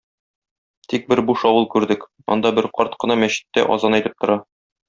Тик 0.93 1.05
бер 1.11 1.21
буш 1.27 1.43
авыл 1.51 1.69
күрдек, 1.75 2.07
анда 2.37 2.55
бер 2.61 2.71
карт 2.79 2.99
кына 3.05 3.21
мәчеттә 3.25 3.71
азан 3.77 4.01
әйтеп 4.03 4.21
тора. 4.25 4.43